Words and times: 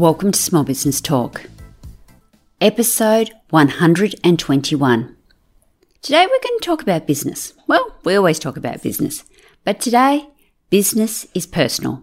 Welcome 0.00 0.32
to 0.32 0.40
Small 0.40 0.64
Business 0.64 0.98
Talk, 0.98 1.42
episode 2.58 3.32
121. 3.50 5.16
Today 6.00 6.22
we're 6.22 6.40
going 6.42 6.58
to 6.58 6.64
talk 6.64 6.80
about 6.80 7.06
business. 7.06 7.52
Well, 7.66 7.94
we 8.02 8.16
always 8.16 8.38
talk 8.38 8.56
about 8.56 8.82
business, 8.82 9.24
but 9.62 9.78
today 9.78 10.30
business 10.70 11.26
is 11.34 11.46
personal. 11.46 12.02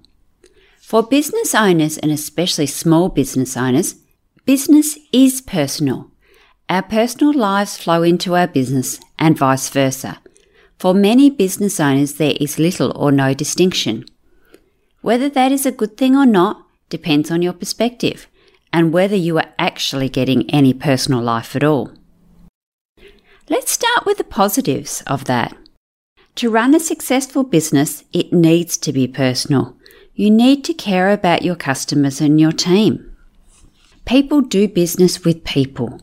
For 0.80 1.02
business 1.02 1.56
owners 1.56 1.98
and 1.98 2.12
especially 2.12 2.68
small 2.68 3.10
business 3.10 3.58
owners, 3.58 3.96
business 4.46 5.00
is 5.12 5.42
personal. 5.42 6.12
Our 6.70 6.84
personal 6.84 7.34
lives 7.34 7.80
flow 7.80 8.04
into 8.04 8.36
our 8.36 8.48
business 8.48 9.00
and 9.18 9.36
vice 9.36 9.70
versa. 9.70 10.20
For 10.78 10.94
many 10.94 11.32
business 11.32 11.80
owners, 11.80 12.14
there 12.14 12.36
is 12.40 12.60
little 12.60 12.96
or 12.96 13.12
no 13.12 13.34
distinction. 13.34 14.06
Whether 15.02 15.30
that 15.30 15.52
is 15.52 15.66
a 15.66 15.72
good 15.72 15.98
thing 15.98 16.16
or 16.16 16.28
not 16.28 16.67
depends 16.90 17.32
on 17.32 17.42
your 17.42 17.54
perspective 17.54 18.28
and 18.74 18.94
whether 18.94 19.16
you 19.16 19.38
are 19.38 19.54
actually 19.58 20.10
getting 20.10 20.50
any 20.50 20.74
personal 20.74 21.22
life 21.22 21.56
at 21.56 21.64
all. 21.64 21.92
Let's 23.50 23.72
start 23.72 24.06
with 24.06 24.18
the 24.18 24.24
positives 24.24 25.02
of 25.08 25.26
that. 25.26 25.56
To 26.36 26.50
run 26.50 26.76
a 26.76 26.80
successful 26.80 27.44
business, 27.44 28.04
it 28.14 28.32
needs 28.34 28.78
to 28.78 28.92
be 28.92 29.08
personal. 29.08 29.76
You 30.14 30.30
need 30.30 30.64
to 30.66 30.74
care 30.74 31.12
about 31.12 31.44
your 31.44 31.56
customers 31.56 32.20
and 32.22 32.40
your 32.40 32.52
team. 32.52 33.16
People 34.06 34.42
do 34.42 34.68
business 34.68 35.24
with 35.24 35.44
people. 35.44 36.02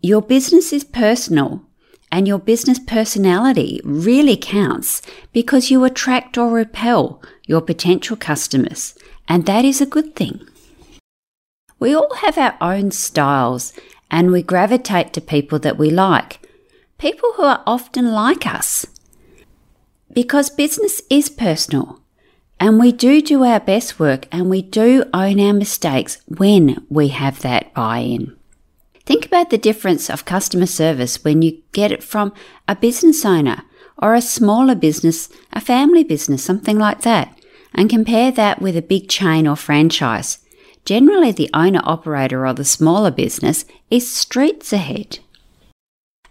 Your 0.00 0.22
business 0.22 0.72
is 0.72 0.84
personal 0.84 1.62
and 2.10 2.28
your 2.28 2.38
business 2.38 2.78
personality 2.78 3.80
really 3.84 4.36
counts 4.36 5.00
because 5.32 5.70
you 5.70 5.84
attract 5.84 6.36
or 6.36 6.50
repel 6.50 7.22
your 7.46 7.62
potential 7.62 8.16
customers, 8.16 8.94
and 9.28 9.46
that 9.46 9.64
is 9.64 9.80
a 9.80 9.86
good 9.86 10.14
thing. 10.14 10.46
We 11.78 11.94
all 11.94 12.14
have 12.16 12.38
our 12.38 12.56
own 12.60 12.90
styles 12.92 13.72
and 14.10 14.30
we 14.30 14.42
gravitate 14.42 15.12
to 15.14 15.20
people 15.20 15.58
that 15.60 15.78
we 15.78 15.90
like, 15.90 16.40
people 16.98 17.32
who 17.36 17.42
are 17.42 17.62
often 17.66 18.12
like 18.12 18.46
us. 18.46 18.86
Because 20.12 20.50
business 20.50 21.02
is 21.08 21.28
personal 21.30 22.00
and 22.60 22.78
we 22.78 22.92
do 22.92 23.20
do 23.20 23.42
our 23.42 23.58
best 23.58 23.98
work 23.98 24.28
and 24.30 24.48
we 24.48 24.62
do 24.62 25.04
own 25.12 25.40
our 25.40 25.52
mistakes 25.52 26.18
when 26.28 26.86
we 26.88 27.08
have 27.08 27.40
that 27.40 27.74
buy 27.74 27.98
in. 27.98 28.36
Think 29.04 29.26
about 29.26 29.50
the 29.50 29.58
difference 29.58 30.08
of 30.08 30.24
customer 30.24 30.66
service 30.66 31.24
when 31.24 31.42
you 31.42 31.60
get 31.72 31.90
it 31.90 32.04
from 32.04 32.32
a 32.68 32.76
business 32.76 33.24
owner 33.24 33.62
or 33.98 34.14
a 34.14 34.22
smaller 34.22 34.76
business, 34.76 35.28
a 35.52 35.60
family 35.60 36.04
business, 36.04 36.44
something 36.44 36.78
like 36.78 37.00
that, 37.00 37.36
and 37.74 37.90
compare 37.90 38.30
that 38.32 38.60
with 38.60 38.76
a 38.76 38.82
big 38.82 39.08
chain 39.08 39.46
or 39.46 39.56
franchise. 39.56 40.38
Generally, 40.84 41.32
the 41.32 41.50
owner 41.54 41.80
operator 41.84 42.46
or 42.46 42.52
the 42.52 42.64
smaller 42.64 43.10
business 43.10 43.64
is 43.90 44.14
streets 44.14 44.72
ahead. 44.72 45.20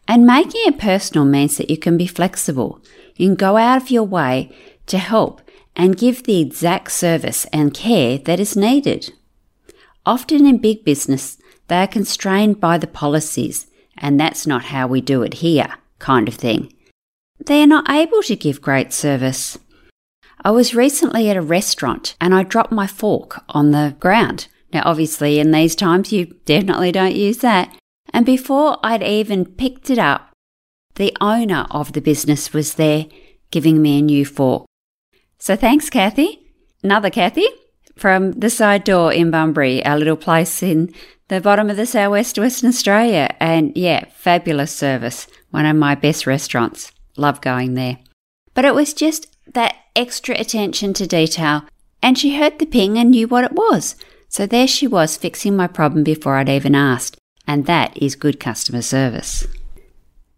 And 0.08 0.26
making 0.26 0.62
it 0.66 0.78
personal 0.78 1.26
means 1.26 1.58
that 1.58 1.70
you 1.70 1.78
can 1.78 1.98
be 1.98 2.08
flexible. 2.08 2.82
You 3.16 3.28
can 3.30 3.36
go 3.36 3.58
out 3.58 3.82
of 3.82 3.90
your 3.92 4.04
way 4.04 4.54
to 4.88 4.98
help 4.98 5.42
and 5.76 5.98
give 5.98 6.24
the 6.24 6.42
exact 6.42 6.92
service 6.92 7.46
and 7.54 7.74
care 7.74 8.18
that 8.18 8.40
is 8.40 8.58
needed. 8.58 9.14
Often 10.06 10.46
in 10.46 10.58
big 10.58 10.84
business, 10.84 11.38
they 11.68 11.78
are 11.78 11.88
constrained 11.88 12.60
by 12.60 12.78
the 12.78 12.88
policies, 12.88 13.68
and 13.98 14.20
that's 14.20 14.46
not 14.46 14.66
how 14.66 14.88
we 14.88 15.00
do 15.00 15.22
it 15.22 15.36
here, 15.36 15.76
kind 16.00 16.28
of 16.28 16.34
thing. 16.34 16.74
They 17.46 17.62
are 17.62 17.68
not 17.68 17.90
able 17.90 18.22
to 18.24 18.36
give 18.36 18.62
great 18.62 18.92
service. 18.92 19.58
I 20.44 20.52
was 20.52 20.74
recently 20.74 21.30
at 21.30 21.38
a 21.38 21.42
restaurant 21.42 22.16
and 22.20 22.34
I 22.34 22.44
dropped 22.44 22.72
my 22.72 22.88
fork 22.88 23.44
on 23.50 23.72
the 23.72 23.96
ground. 24.00 24.48
Now, 24.74 24.82
obviously, 24.86 25.40
in 25.40 25.52
these 25.52 25.76
times, 25.76 26.12
you 26.12 26.36
definitely 26.46 26.92
don't 26.92 27.16
use 27.16 27.40
that. 27.40 27.76
And 28.14 28.26
before 28.26 28.80
I'd 28.84 29.04
even 29.04 29.46
picked 29.46 29.90
it 29.90 30.00
up, 30.00 30.32
the 30.96 31.16
owner 31.22 31.68
of 31.72 31.94
the 31.94 32.02
business 32.02 32.54
was 32.54 32.76
there 32.76 33.06
giving 33.52 33.82
me 33.82 34.00
a 34.00 34.02
new 34.02 34.26
fork. 34.26 34.66
So 35.38 35.56
thanks, 35.56 35.90
Kathy. 35.90 36.40
Another 36.84 37.10
Kathy 37.10 37.48
from 37.96 38.32
the 38.34 38.50
side 38.50 38.84
door 38.84 39.14
in 39.14 39.30
Bunbury, 39.30 39.86
our 39.86 39.98
little 39.98 40.16
place 40.16 40.64
in 40.64 40.94
the 41.28 41.40
bottom 41.40 41.70
of 41.70 41.78
the 41.78 41.86
southwest 41.86 42.40
Western 42.40 42.70
Australia. 42.70 43.36
And 43.40 43.76
yeah, 43.76 44.06
fabulous 44.10 44.72
service. 44.72 45.28
One 45.52 45.66
of 45.66 45.76
my 45.76 45.96
best 45.96 46.26
restaurants. 46.26 46.92
Love 47.16 47.42
going 47.42 47.76
there. 47.76 48.00
But 48.54 48.66
it 48.66 48.74
was 48.74 48.94
just 48.94 49.31
that 49.54 49.76
extra 49.96 50.40
attention 50.40 50.94
to 50.94 51.08
detail. 51.08 51.64
And 52.02 52.18
she 52.18 52.36
heard 52.38 52.60
the 52.60 52.66
ping 52.66 52.98
and 52.98 53.12
knew 53.12 53.28
what 53.28 53.44
it 53.44 53.54
was. 53.54 53.96
So 54.28 54.46
there 54.46 54.68
she 54.68 54.88
was 54.88 55.18
fixing 55.18 55.56
my 55.56 55.68
problem 55.68 56.04
before 56.04 56.38
I'd 56.38 56.50
even 56.50 56.76
asked. 56.76 57.18
And 57.48 57.66
that 57.66 57.96
is 58.02 58.16
good 58.16 58.40
customer 58.40 58.82
service. 58.82 59.46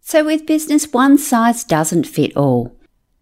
So 0.00 0.24
with 0.24 0.46
business, 0.46 0.92
one 0.92 1.16
size 1.16 1.64
doesn't 1.64 2.06
fit 2.06 2.36
all. 2.36 2.76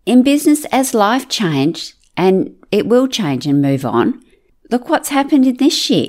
In 0.05 0.23
business, 0.23 0.65
as 0.73 0.95
life 0.95 1.29
changed, 1.29 1.95
and 2.17 2.57
it 2.73 2.87
will 2.87 3.07
change 3.07 3.47
and 3.47 3.63
move 3.63 3.85
on, 3.85 4.23
look 4.71 4.89
what's 4.89 5.11
happened 5.11 5.47
in 5.47 5.57
this 5.59 5.89
year. 5.91 6.09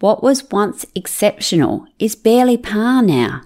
What 0.00 0.22
was 0.22 0.50
once 0.50 0.86
exceptional 0.94 1.86
is 1.98 2.16
barely 2.16 2.56
par 2.56 3.02
now. 3.02 3.42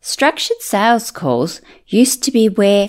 Structured 0.00 0.60
sales 0.60 1.10
calls 1.10 1.60
used 1.88 2.22
to 2.22 2.30
be 2.30 2.48
where 2.48 2.88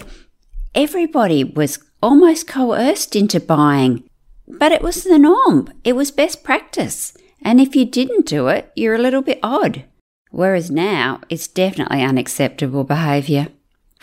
everybody 0.75 1.43
was 1.43 1.79
almost 2.01 2.47
coerced 2.47 3.15
into 3.15 3.39
buying, 3.39 4.03
but 4.47 4.71
it 4.71 4.81
was 4.81 5.03
the 5.03 5.19
norm. 5.19 5.71
It 5.83 5.93
was 5.93 6.11
best 6.11 6.43
practice. 6.43 7.15
And 7.41 7.59
if 7.59 7.75
you 7.75 7.85
didn't 7.85 8.25
do 8.25 8.47
it, 8.47 8.71
you're 8.75 8.95
a 8.95 9.01
little 9.01 9.21
bit 9.21 9.39
odd. 9.43 9.85
Whereas 10.31 10.69
now, 10.71 11.21
it's 11.29 11.47
definitely 11.47 12.03
unacceptable 12.03 12.83
behaviour. 12.83 13.47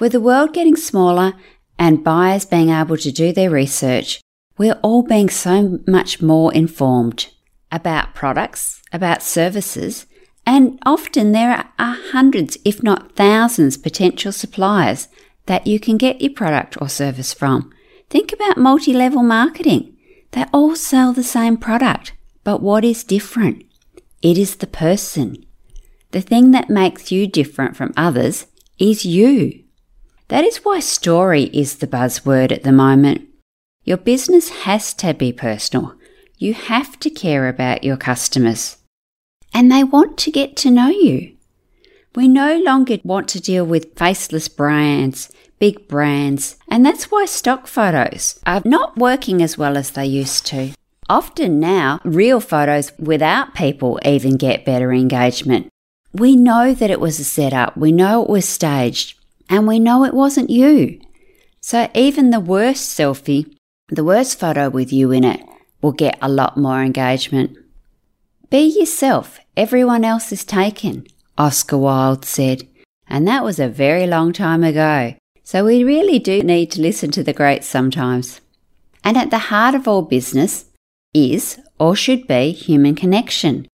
With 0.01 0.13
the 0.13 0.21
world 0.21 0.53
getting 0.53 0.77
smaller 0.77 1.35
and 1.79 2.05
buyers 2.05 2.45
being 2.45 2.71
able 2.71 2.97
to 2.99 3.13
do 3.13 3.33
their 3.33 3.51
research, 3.51 4.21
we're 4.57 4.79
all 4.83 5.03
being 5.03 5.29
so 5.29 5.81
much 5.87 6.23
more 6.23 6.53
informed 6.55 7.29
about 7.73 8.15
products, 8.15 8.81
about 8.93 9.23
services, 9.23 10.07
and 10.47 10.79
often 10.85 11.33
there 11.33 11.71
are 11.79 11.97
hundreds, 12.13 12.57
if 12.65 12.83
not 12.83 13.17
thousands, 13.17 13.77
potential 13.77 14.31
suppliers 14.31 15.09
that 15.47 15.67
you 15.67 15.81
can 15.81 15.97
get 15.97 16.21
your 16.21 16.33
product 16.33 16.81
or 16.81 16.89
service 16.89 17.33
from. 17.33 17.74
Think 18.15 18.33
about 18.33 18.57
multi 18.57 18.93
level 18.93 19.25
marketing. 19.25 19.97
They 20.31 20.45
all 20.53 20.77
sell 20.77 21.13
the 21.13 21.25
same 21.25 21.57
product, 21.57 22.13
but 22.45 22.63
what 22.63 22.85
is 22.85 23.03
different? 23.03 23.65
It 24.23 24.39
is 24.39 24.55
the 24.57 24.69
person. 24.69 25.45
The 26.13 26.21
thing 26.21 26.53
that 26.53 26.71
makes 26.71 27.11
you 27.11 27.27
different 27.27 27.77
from 27.77 27.93
others 27.97 28.47
is 28.79 29.05
you. 29.05 29.65
That 30.29 30.45
is 30.45 30.59
why 30.59 30.79
story 30.79 31.45
is 31.53 31.79
the 31.79 31.89
buzzword 31.89 32.53
at 32.53 32.63
the 32.63 32.71
moment. 32.71 33.23
Your 33.83 33.97
business 33.97 34.49
has 34.63 34.95
to 34.95 35.13
be 35.13 35.33
personal 35.33 35.97
you 36.39 36.53
have 36.53 36.99
to 37.01 37.11
care 37.11 37.49
about 37.49 37.85
your 37.85 37.97
customers 37.97 38.77
and 39.53 39.71
they 39.71 39.85
want 39.85 40.19
to 40.19 40.31
get 40.31 40.57
to 40.57 40.71
know 40.71 40.89
you. 40.89 41.37
We 42.15 42.29
no 42.29 42.59
longer 42.59 42.99
want 43.03 43.29
to 43.31 43.41
deal 43.41 43.65
with 43.65 43.97
faceless 43.97 44.49
brands, 44.49 45.33
big 45.65 45.89
brands, 45.89 46.59
and 46.69 46.85
that's 46.85 47.11
why 47.11 47.25
stock 47.25 47.67
photos 47.67 48.39
are 48.45 48.61
not 48.67 48.99
working 48.99 49.43
as 49.43 49.57
well 49.57 49.79
as 49.79 49.93
they 49.93 50.05
used 50.05 50.45
to. 50.45 50.71
Often 51.09 51.59
now, 51.59 52.01
real 52.05 52.39
photos 52.39 52.93
without 52.99 53.55
people 53.55 53.99
even 54.05 54.37
get 54.37 54.67
better 54.67 54.93
engagement. 54.93 55.69
We 56.13 56.37
know 56.37 56.75
that 56.75 56.91
it 56.91 57.01
was 57.01 57.19
a 57.19 57.25
setup, 57.25 57.79
we 57.79 57.93
know 57.93 58.23
it 58.23 58.29
was 58.29 58.47
staged, 58.47 59.19
and 59.49 59.67
we 59.67 59.79
know 59.79 60.05
it 60.05 60.13
wasn't 60.13 60.51
you. 60.51 61.01
So 61.63 61.89
even 61.95 62.29
the 62.29 62.41
worst 62.41 62.85
selfie, 62.99 63.57
the 63.89 64.05
worst 64.05 64.39
photo 64.39 64.69
with 64.69 64.93
you 64.93 65.13
in 65.13 65.25
it, 65.25 65.41
will 65.81 65.93
get 65.93 66.19
a 66.21 66.29
lot 66.29 66.59
more 66.59 66.83
engagement. 66.83 67.57
Be 68.51 68.65
yourself, 68.79 69.41
everyone 69.57 70.05
else 70.05 70.31
is 70.31 70.45
taken, 70.45 71.07
Oscar 71.39 71.79
Wilde 71.79 72.27
said, 72.27 72.69
and 73.09 73.27
that 73.27 73.45
was 73.45 73.59
a 73.59 73.69
very 73.85 74.07
long 74.07 74.35
time 74.35 74.63
ago. 74.63 75.15
So 75.45 75.67
we 75.67 75.85
really 75.85 76.19
do 76.19 76.43
need 76.43 76.71
to 76.73 76.81
listen 76.81 77.11
to 77.13 77.23
the 77.23 77.35
greats 77.35 77.69
sometimes. 77.69 78.41
And 79.05 79.17
at 79.19 79.31
the 79.31 79.51
heart 79.51 79.75
of 79.75 79.87
all 79.87 80.03
business 80.03 80.65
is 81.13 81.61
or 81.79 81.95
should 81.95 82.27
be 82.27 82.53
human 82.53 82.95
connection. 82.95 83.69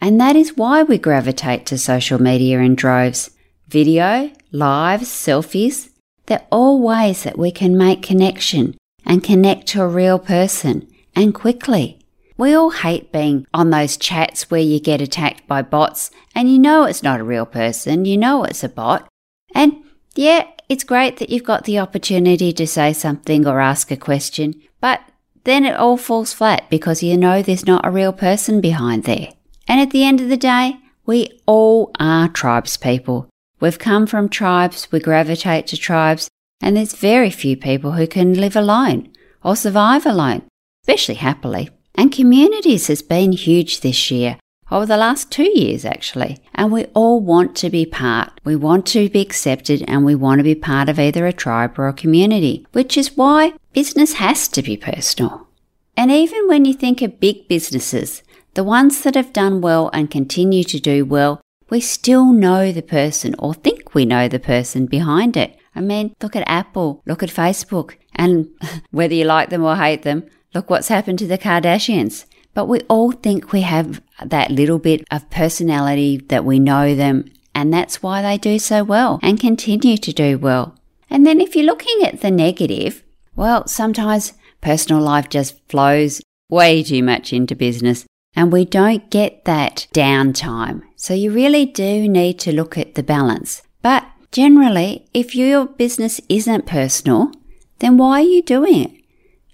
And 0.00 0.20
that 0.20 0.36
is 0.36 0.56
why 0.56 0.82
we 0.82 0.98
gravitate 0.98 1.64
to 1.66 1.78
social 1.78 2.20
media 2.20 2.60
in 2.60 2.74
droves. 2.74 3.30
Video, 3.68 4.30
lives, 4.52 5.08
selfies, 5.08 5.88
they're 6.26 6.46
all 6.50 6.80
ways 6.82 7.22
that 7.22 7.38
we 7.38 7.50
can 7.50 7.76
make 7.76 8.02
connection 8.02 8.76
and 9.06 9.24
connect 9.24 9.66
to 9.68 9.82
a 9.82 9.88
real 9.88 10.18
person 10.18 10.86
and 11.16 11.34
quickly. 11.34 11.98
We 12.36 12.52
all 12.52 12.70
hate 12.70 13.12
being 13.12 13.46
on 13.54 13.70
those 13.70 13.96
chats 13.96 14.50
where 14.50 14.60
you 14.60 14.80
get 14.80 15.00
attacked 15.00 15.46
by 15.46 15.62
bots 15.62 16.10
and 16.34 16.50
you 16.50 16.58
know 16.58 16.84
it's 16.84 17.02
not 17.02 17.20
a 17.20 17.24
real 17.24 17.46
person, 17.46 18.04
you 18.04 18.18
know 18.18 18.44
it's 18.44 18.64
a 18.64 18.68
bot. 18.68 19.08
And 19.54 19.83
yeah, 20.14 20.46
it's 20.68 20.84
great 20.84 21.18
that 21.18 21.30
you've 21.30 21.44
got 21.44 21.64
the 21.64 21.78
opportunity 21.78 22.52
to 22.52 22.66
say 22.66 22.92
something 22.92 23.46
or 23.46 23.60
ask 23.60 23.90
a 23.90 23.96
question, 23.96 24.54
but 24.80 25.00
then 25.44 25.64
it 25.64 25.76
all 25.76 25.96
falls 25.96 26.32
flat 26.32 26.68
because 26.70 27.02
you 27.02 27.16
know 27.16 27.42
there's 27.42 27.66
not 27.66 27.84
a 27.86 27.90
real 27.90 28.12
person 28.12 28.60
behind 28.60 29.04
there. 29.04 29.28
And 29.68 29.80
at 29.80 29.90
the 29.90 30.04
end 30.04 30.20
of 30.20 30.28
the 30.28 30.36
day, 30.36 30.78
we 31.06 31.40
all 31.46 31.90
are 32.00 32.28
tribes 32.28 32.76
people. 32.76 33.28
We've 33.60 33.78
come 33.78 34.06
from 34.06 34.28
tribes, 34.28 34.88
we 34.90 35.00
gravitate 35.00 35.66
to 35.68 35.76
tribes, 35.76 36.28
and 36.60 36.76
there's 36.76 36.94
very 36.94 37.30
few 37.30 37.56
people 37.56 37.92
who 37.92 38.06
can 38.06 38.34
live 38.34 38.56
alone 38.56 39.12
or 39.42 39.56
survive 39.56 40.06
alone, 40.06 40.42
especially 40.82 41.16
happily. 41.16 41.70
And 41.94 42.10
communities 42.10 42.88
has 42.88 43.02
been 43.02 43.32
huge 43.32 43.80
this 43.80 44.10
year, 44.10 44.38
over 44.70 44.86
the 44.86 44.96
last 44.96 45.30
two 45.30 45.50
years 45.58 45.84
actually. 45.84 46.38
And 46.54 46.72
we 46.72 46.84
all 46.94 47.20
want 47.20 47.56
to 47.56 47.70
be 47.70 47.86
part. 47.86 48.40
We 48.44 48.56
want 48.56 48.86
to 48.88 49.08
be 49.08 49.20
accepted 49.20 49.84
and 49.86 50.04
we 50.04 50.14
want 50.14 50.38
to 50.40 50.44
be 50.44 50.54
part 50.54 50.88
of 50.88 50.98
either 50.98 51.26
a 51.26 51.32
tribe 51.32 51.78
or 51.78 51.88
a 51.88 51.92
community, 51.92 52.66
which 52.72 52.96
is 52.96 53.16
why 53.16 53.54
business 53.72 54.14
has 54.14 54.48
to 54.48 54.62
be 54.62 54.76
personal. 54.76 55.48
And 55.96 56.10
even 56.10 56.48
when 56.48 56.64
you 56.64 56.74
think 56.74 57.02
of 57.02 57.20
big 57.20 57.46
businesses, 57.48 58.22
the 58.54 58.64
ones 58.64 59.02
that 59.02 59.14
have 59.14 59.32
done 59.32 59.60
well 59.60 59.90
and 59.92 60.10
continue 60.10 60.64
to 60.64 60.80
do 60.80 61.04
well, 61.04 61.40
we 61.70 61.80
still 61.80 62.32
know 62.32 62.72
the 62.72 62.82
person 62.82 63.34
or 63.38 63.54
think 63.54 63.94
we 63.94 64.04
know 64.04 64.28
the 64.28 64.38
person 64.38 64.86
behind 64.86 65.36
it. 65.36 65.56
I 65.74 65.80
mean, 65.80 66.14
look 66.22 66.36
at 66.36 66.48
Apple, 66.48 67.02
look 67.06 67.22
at 67.22 67.30
Facebook, 67.30 67.96
and 68.14 68.48
whether 68.90 69.14
you 69.14 69.24
like 69.24 69.50
them 69.50 69.64
or 69.64 69.76
hate 69.76 70.02
them, 70.02 70.24
look 70.54 70.70
what's 70.70 70.88
happened 70.88 71.18
to 71.20 71.26
the 71.26 71.38
Kardashians. 71.38 72.26
But 72.54 72.66
we 72.66 72.80
all 72.88 73.12
think 73.12 73.52
we 73.52 73.62
have 73.62 74.00
that 74.24 74.50
little 74.50 74.78
bit 74.78 75.04
of 75.10 75.28
personality 75.30 76.18
that 76.28 76.44
we 76.44 76.58
know 76.58 76.94
them, 76.94 77.26
and 77.54 77.72
that's 77.72 78.02
why 78.02 78.22
they 78.22 78.38
do 78.38 78.58
so 78.58 78.84
well 78.84 79.18
and 79.22 79.38
continue 79.38 79.96
to 79.98 80.12
do 80.12 80.38
well. 80.38 80.76
And 81.10 81.26
then 81.26 81.40
if 81.40 81.54
you're 81.54 81.66
looking 81.66 82.02
at 82.04 82.20
the 82.20 82.30
negative, 82.30 83.02
well, 83.36 83.66
sometimes 83.66 84.32
personal 84.60 85.02
life 85.02 85.28
just 85.28 85.60
flows 85.68 86.22
way 86.48 86.82
too 86.82 87.02
much 87.02 87.32
into 87.32 87.54
business 87.54 88.06
and 88.36 88.52
we 88.52 88.64
don't 88.64 89.10
get 89.10 89.44
that 89.44 89.86
downtime. 89.94 90.82
So 90.96 91.14
you 91.14 91.30
really 91.30 91.66
do 91.66 92.08
need 92.08 92.38
to 92.40 92.52
look 92.52 92.76
at 92.76 92.94
the 92.94 93.02
balance. 93.02 93.62
But 93.82 94.04
generally, 94.32 95.06
if 95.14 95.34
your 95.34 95.66
business 95.66 96.20
isn't 96.28 96.66
personal, 96.66 97.30
then 97.78 97.96
why 97.96 98.20
are 98.20 98.22
you 98.22 98.42
doing 98.42 98.84
it? 98.84 99.03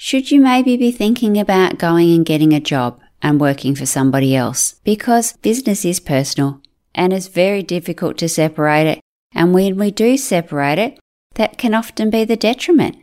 Should 0.02 0.31
you 0.31 0.41
maybe 0.41 0.79
be 0.79 0.93
thinking 0.93 1.38
about 1.38 1.76
going 1.76 2.11
and 2.14 2.25
getting 2.25 2.55
a 2.55 2.58
job 2.58 2.99
and 3.20 3.38
working 3.38 3.75
for 3.75 3.85
somebody 3.85 4.35
else? 4.35 4.76
Because 4.82 5.35
business 5.35 5.85
is 5.85 6.00
personal 6.00 6.62
and 6.94 7.12
it's 7.12 7.26
very 7.29 7.62
difficult 7.62 8.17
to 8.17 8.26
separate 8.26 8.87
it. 8.87 9.00
And 9.35 9.52
when 9.52 9.76
we 9.76 9.91
do 9.91 10.17
separate 10.17 10.79
it, 10.79 10.99
that 11.35 11.58
can 11.58 11.75
often 11.75 12.08
be 12.08 12.25
the 12.25 12.35
detriment. 12.35 12.97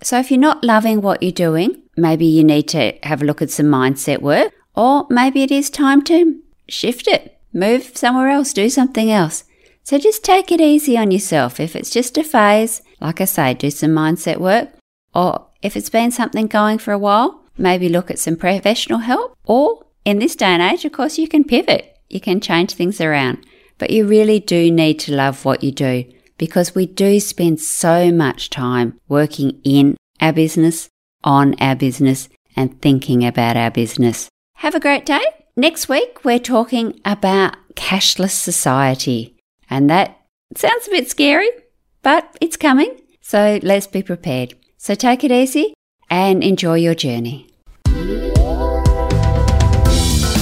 So 0.00 0.18
if 0.20 0.30
you're 0.30 0.40
not 0.40 0.64
loving 0.64 1.02
what 1.02 1.22
you're 1.22 1.32
doing, 1.32 1.82
maybe 1.98 2.24
you 2.24 2.42
need 2.42 2.66
to 2.68 2.94
have 3.02 3.20
a 3.20 3.26
look 3.26 3.42
at 3.42 3.50
some 3.50 3.66
mindset 3.66 4.22
work, 4.22 4.50
or 4.74 5.06
maybe 5.10 5.42
it 5.42 5.50
is 5.50 5.68
time 5.68 6.00
to 6.04 6.40
shift 6.66 7.06
it, 7.08 7.38
move 7.52 7.94
somewhere 7.94 8.30
else, 8.30 8.54
do 8.54 8.70
something 8.70 9.10
else. 9.10 9.44
So 9.82 9.98
just 9.98 10.24
take 10.24 10.50
it 10.50 10.62
easy 10.62 10.96
on 10.96 11.10
yourself. 11.10 11.60
If 11.60 11.76
it's 11.76 11.90
just 11.90 12.16
a 12.16 12.24
phase, 12.24 12.80
like 13.02 13.20
I 13.20 13.26
say, 13.26 13.52
do 13.52 13.70
some 13.70 13.90
mindset 13.90 14.38
work, 14.38 14.70
or 15.14 15.47
if 15.62 15.76
it's 15.76 15.90
been 15.90 16.10
something 16.10 16.46
going 16.46 16.78
for 16.78 16.92
a 16.92 16.98
while, 16.98 17.44
maybe 17.56 17.88
look 17.88 18.10
at 18.10 18.18
some 18.18 18.36
professional 18.36 19.00
help. 19.00 19.36
Or 19.44 19.86
in 20.04 20.18
this 20.18 20.36
day 20.36 20.46
and 20.46 20.62
age, 20.62 20.84
of 20.84 20.92
course, 20.92 21.18
you 21.18 21.28
can 21.28 21.44
pivot, 21.44 21.96
you 22.08 22.20
can 22.20 22.40
change 22.40 22.72
things 22.72 23.00
around. 23.00 23.44
But 23.78 23.90
you 23.90 24.06
really 24.06 24.40
do 24.40 24.70
need 24.70 24.98
to 25.00 25.14
love 25.14 25.44
what 25.44 25.62
you 25.62 25.70
do 25.70 26.04
because 26.36 26.74
we 26.74 26.86
do 26.86 27.20
spend 27.20 27.60
so 27.60 28.10
much 28.12 28.50
time 28.50 28.98
working 29.08 29.60
in 29.64 29.96
our 30.20 30.32
business, 30.32 30.88
on 31.22 31.54
our 31.60 31.76
business, 31.76 32.28
and 32.56 32.80
thinking 32.80 33.24
about 33.24 33.56
our 33.56 33.70
business. 33.70 34.28
Have 34.56 34.74
a 34.74 34.80
great 34.80 35.06
day. 35.06 35.22
Next 35.56 35.88
week, 35.88 36.24
we're 36.24 36.38
talking 36.38 37.00
about 37.04 37.56
cashless 37.74 38.30
society. 38.30 39.36
And 39.70 39.88
that 39.90 40.20
sounds 40.56 40.88
a 40.88 40.90
bit 40.90 41.10
scary, 41.10 41.48
but 42.02 42.36
it's 42.40 42.56
coming. 42.56 43.00
So 43.20 43.60
let's 43.62 43.86
be 43.86 44.02
prepared. 44.02 44.54
So 44.78 44.94
take 44.94 45.24
it 45.24 45.32
easy 45.32 45.74
and 46.08 46.42
enjoy 46.42 46.76
your 46.76 46.94
journey. 46.94 47.46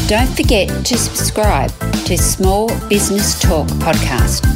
Don't 0.07 0.29
forget 0.37 0.69
to 0.87 0.97
subscribe 0.97 1.73
to 2.05 2.17
Small 2.17 2.69
Business 2.89 3.41
Talk 3.41 3.67
podcast 3.81 4.47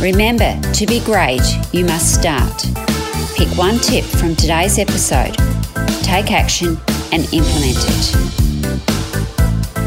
Remember, 0.00 0.58
to 0.72 0.86
be 0.86 1.00
great, 1.00 1.42
you 1.72 1.84
must 1.84 2.14
start. 2.14 2.64
Pick 3.36 3.48
one 3.58 3.78
tip 3.80 4.04
from 4.04 4.34
today's 4.34 4.78
episode, 4.78 5.36
take 6.02 6.32
action, 6.32 6.78
and 7.12 7.24
implement 7.32 7.78
it. 7.88 8.14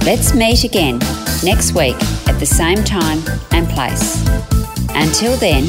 Let's 0.05 0.33
meet 0.33 0.63
again 0.63 0.99
next 1.43 1.73
week 1.73 1.95
at 2.27 2.39
the 2.39 2.45
same 2.45 2.83
time 2.83 3.19
and 3.51 3.67
place. 3.69 4.21
Until 4.89 5.37
then, 5.37 5.67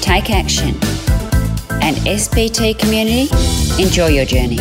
take 0.00 0.30
action. 0.30 0.74
And 1.82 1.96
SBT 2.06 2.78
community, 2.78 3.28
enjoy 3.82 4.08
your 4.08 4.24
journey. 4.24 4.60